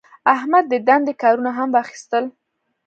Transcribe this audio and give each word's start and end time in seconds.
احمد 0.35 0.65
د 0.69 0.73
دندې 0.87 1.13
کارونه 1.21 1.51
هم 1.57 1.69
واخیستل. 1.75 2.25